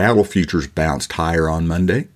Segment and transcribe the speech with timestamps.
[0.00, 2.08] Cattle futures bounced higher on Monday.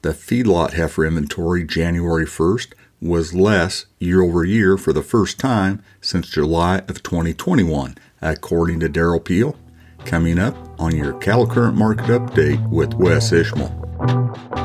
[0.00, 2.72] The feedlot heifer inventory January 1st
[3.02, 8.88] was less year over year for the first time since July of 2021, according to
[8.88, 9.58] Derrell Peel.
[10.06, 14.57] Coming up on your cattle current market update with Wes Ishmael.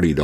[0.00, 0.14] Howdy.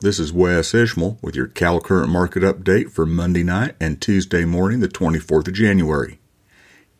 [0.00, 4.44] This is Wes Ishmael with your cattle current market update for Monday night and Tuesday
[4.44, 6.18] morning, the 24th of January.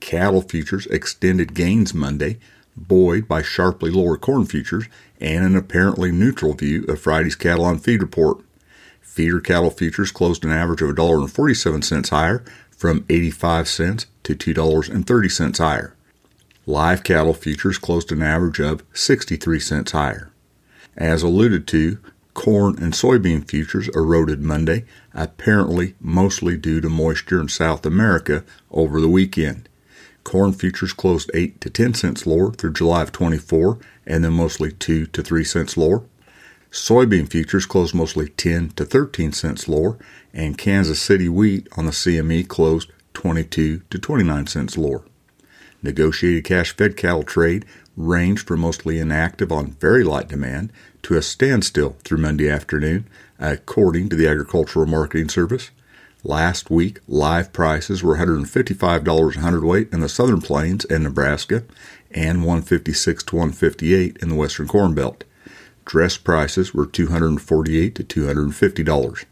[0.00, 2.38] Cattle futures extended gains Monday,
[2.74, 4.86] buoyed by sharply lower corn futures
[5.20, 8.38] and an apparently neutral view of Friday's cattle on feed report.
[9.02, 15.94] Feeder cattle futures closed an average of $1.47 higher from 85 cents to $2.30 higher.
[16.64, 20.30] Live cattle futures closed an average of 63 cents higher.
[20.96, 21.98] As alluded to,
[22.42, 29.00] corn and soybean futures eroded Monday, apparently mostly due to moisture in South America over
[29.00, 29.68] the weekend.
[30.24, 34.72] Corn futures closed 8 to 10 cents lower through July of 24 and then mostly
[34.72, 36.02] 2 to 3 cents lower.
[36.72, 39.96] Soybean futures closed mostly 10 to 13 cents lower
[40.34, 45.04] and Kansas City wheat on the CME closed 22 to 29 cents lower.
[45.80, 47.64] Negotiated cash fed cattle trade
[47.96, 53.06] ranged from mostly inactive on very light demand to a standstill through Monday afternoon,
[53.38, 55.70] according to the Agricultural Marketing Service.
[56.24, 61.64] Last week, live prices were $155 a hundredweight in the southern plains and Nebraska,
[62.12, 65.24] and 156 to 158 in the western corn belt.
[65.84, 69.24] Dress prices were 248 to $250.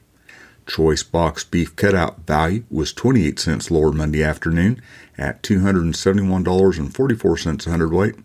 [0.67, 4.83] Choice box beef cutout value was 28 cents lower Monday afternoon
[5.17, 8.17] at $271.44 a hundredweight.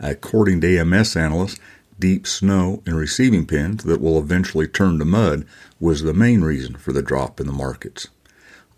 [0.00, 1.60] According to AMS analysts,
[2.02, 5.46] deep snow in receiving pens that will eventually turn to mud
[5.78, 8.08] was the main reason for the drop in the markets.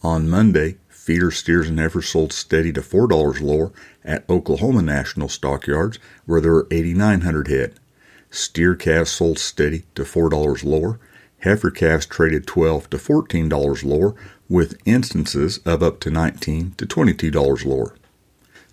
[0.03, 3.73] On Monday, feeder steers and heifers sold steady to $4 lower
[4.05, 7.81] at Oklahoma National Stockyards, where there were 8,900 head.
[8.29, 11.01] Steer calves sold steady to $4 lower.
[11.45, 14.15] Heifer calves traded 12 to $14 lower,
[14.51, 17.95] with instances of up to 19 to $22 lower.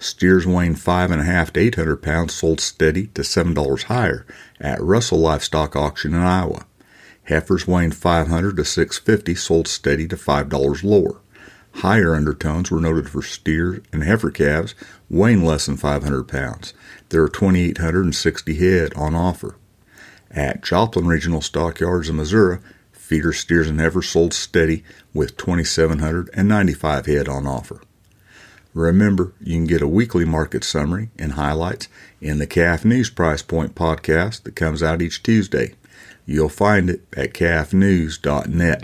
[0.01, 4.25] Steers weighing 5.5 to 800 pounds sold steady to $7 higher
[4.59, 6.65] at Russell Livestock Auction in Iowa.
[7.25, 11.21] Heifers weighing 500 to 650 sold steady to $5 lower.
[11.75, 14.73] Higher undertones were noted for steers and heifer calves
[15.07, 16.73] weighing less than 500 pounds.
[17.09, 19.55] There are 2,860 head on offer.
[20.31, 22.57] At Joplin Regional Stockyards in Missouri,
[22.91, 24.83] feeder steers and heifers sold steady
[25.13, 27.81] with 2,795 head on offer.
[28.73, 31.89] Remember, you can get a weekly market summary and highlights
[32.21, 35.75] in the Calf News Price Point podcast that comes out each Tuesday.
[36.25, 38.83] You'll find it at calfnews.net.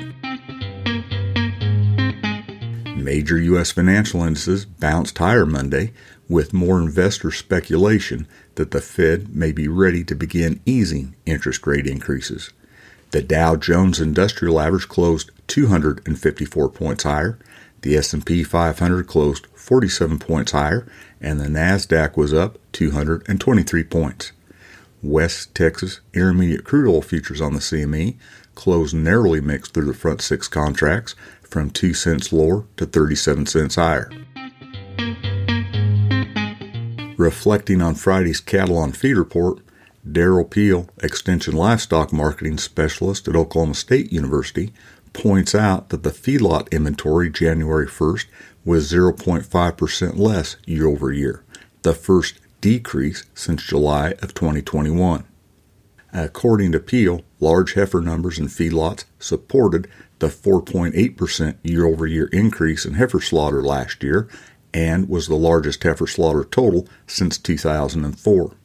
[2.97, 3.71] Major U.S.
[3.71, 5.93] financial indices bounced higher Monday,
[6.27, 11.87] with more investor speculation that the Fed may be ready to begin easing interest rate
[11.87, 12.51] increases.
[13.11, 17.39] The Dow Jones Industrial Average closed 254 points higher,
[17.81, 20.87] the S&P 500 closed 47 points higher,
[21.21, 24.31] and the Nasdaq was up 223 points.
[25.03, 28.17] West Texas Intermediate crude oil futures on the CME
[28.55, 31.13] closed narrowly mixed through the front six contracts,
[31.43, 34.11] from 2 cents lower to 37 cents higher.
[37.17, 39.59] Reflecting on Friday's cattle on feed report,
[40.07, 44.73] Derrell Peel, Extension Livestock Marketing Specialist at Oklahoma State University,
[45.17, 48.25] points out that the feedlot inventory January 1st
[48.63, 51.43] was 0.5% less year over year,
[51.81, 55.25] the first decrease since July of 2021.
[56.13, 62.85] According to Peel, large heifer numbers in feedlots supported the 4.8% year over year increase
[62.85, 64.27] in heifer slaughter last year
[64.73, 68.55] and was the largest heifer slaughter total since 2004.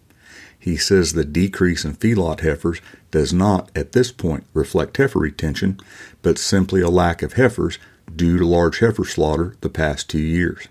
[0.63, 2.81] He says the decrease in feedlot heifers
[3.11, 5.77] does not, at this point, reflect heifer retention,
[6.23, 7.81] but simply a lack of heifers
[8.15, 10.69] due to large heifer slaughter the past two years.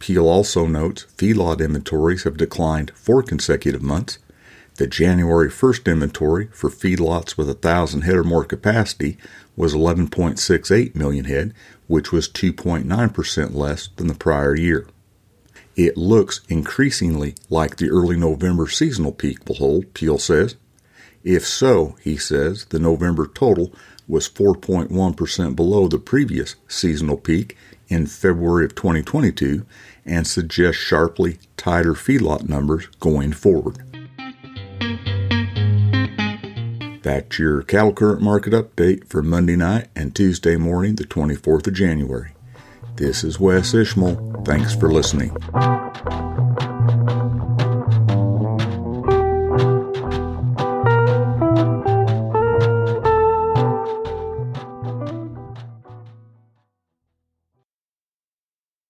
[0.00, 4.18] Peel also notes feedlot inventories have declined four consecutive months.
[4.74, 9.18] The January 1st inventory for feedlots with 1,000 head or more capacity
[9.54, 11.54] was 11.68 million head,
[11.86, 14.88] which was 2.9% less than the prior year.
[15.74, 20.56] It looks increasingly like the early November seasonal peak will hold, Peel says.
[21.24, 23.72] If so, he says, the November total
[24.06, 27.56] was 4.1% below the previous seasonal peak
[27.88, 29.64] in February of 2022
[30.04, 33.78] and suggests sharply tighter feedlot numbers going forward.
[37.02, 41.74] That's your cattle current market update for Monday night and Tuesday morning, the 24th of
[41.74, 42.32] January.
[42.96, 44.42] This is Wes Ishmael.
[44.44, 45.34] Thanks for listening.